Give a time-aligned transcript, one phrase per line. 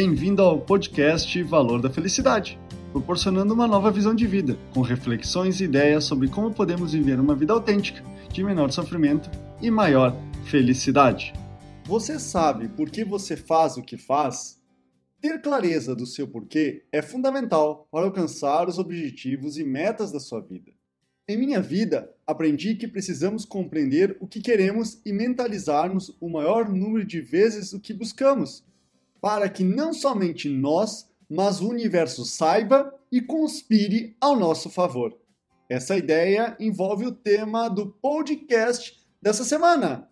[0.00, 2.56] Bem-vindo ao podcast Valor da Felicidade,
[2.92, 7.34] proporcionando uma nova visão de vida, com reflexões e ideias sobre como podemos viver uma
[7.34, 8.00] vida autêntica,
[8.32, 9.28] de menor sofrimento
[9.60, 10.14] e maior
[10.44, 11.32] felicidade.
[11.84, 14.62] Você sabe por que você faz o que faz?
[15.20, 20.40] Ter clareza do seu porquê é fundamental para alcançar os objetivos e metas da sua
[20.40, 20.70] vida.
[21.28, 27.04] Em minha vida, aprendi que precisamos compreender o que queremos e mentalizarmos o maior número
[27.04, 28.62] de vezes o que buscamos
[29.20, 35.16] para que não somente nós, mas o universo saiba e conspire ao nosso favor.
[35.68, 40.08] Essa ideia envolve o tema do podcast dessa semana.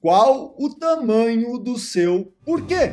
[0.00, 2.92] Qual o tamanho do seu porquê?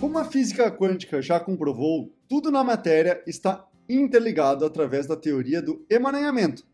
[0.00, 5.84] Como a física quântica já comprovou, tudo na matéria está interligado através da teoria do
[5.88, 6.64] emaranhamento.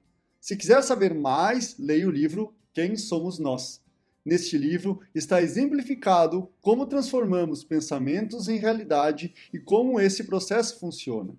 [0.41, 3.83] Se quiser saber mais, leia o livro Quem Somos Nós.
[4.29, 11.35] Neste livro está exemplificado como transformamos pensamentos em realidade e como esse processo funciona.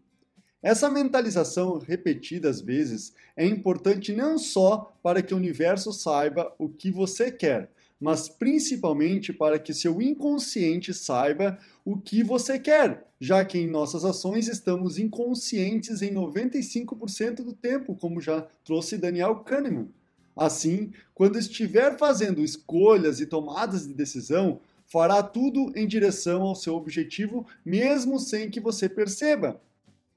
[0.59, 6.67] Essa mentalização repetida às vezes é importante não só para que o universo saiba o
[6.67, 13.45] que você quer, mas principalmente para que seu inconsciente saiba o que você quer, já
[13.45, 19.89] que em nossas ações estamos inconscientes em 95% do tempo, como já trouxe Daniel Kahneman.
[20.39, 26.75] Assim, quando estiver fazendo escolhas e tomadas de decisão, fará tudo em direção ao seu
[26.75, 29.61] objetivo, mesmo sem que você perceba.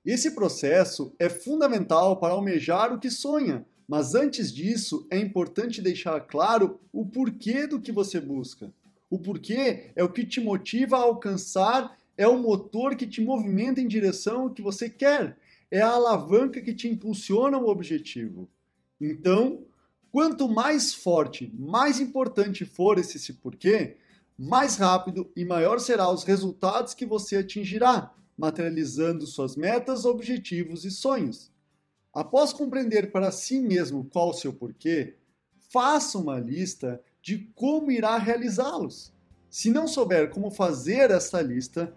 [0.06, 6.20] Esse processo é fundamental para almejar o que sonha, mas antes disso é importante deixar
[6.20, 8.72] claro o porquê do que você busca.
[9.10, 13.80] O porquê é o que te motiva a alcançar, é o motor que te movimenta
[13.80, 15.36] em direção ao que você quer,
[15.68, 18.48] é a alavanca que te impulsiona ao objetivo.
[19.00, 19.64] Então,
[20.12, 23.96] Quanto mais forte, mais importante for esse, esse porquê,
[24.38, 30.90] mais rápido e maior serão os resultados que você atingirá, materializando suas metas, objetivos e
[30.90, 31.50] sonhos.
[32.12, 35.16] Após compreender para si mesmo qual o seu porquê,
[35.70, 39.14] faça uma lista de como irá realizá-los.
[39.48, 41.94] Se não souber como fazer essa lista,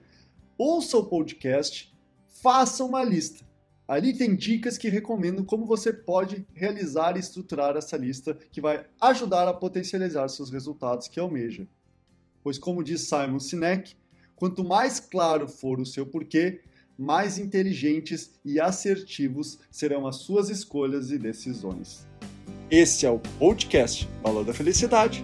[0.58, 1.94] ouça o podcast,
[2.42, 3.46] faça uma lista.
[3.88, 8.84] Ali tem dicas que recomendo como você pode realizar e estruturar essa lista que vai
[9.00, 11.68] ajudar a potencializar seus resultados que almeja.
[12.44, 13.96] Pois, como diz Simon Sinek,
[14.36, 16.62] quanto mais claro for o seu porquê,
[16.98, 22.08] mais inteligentes e assertivos serão as suas escolhas e decisões.
[22.72, 25.24] Esse é o podcast Valor da Felicidade.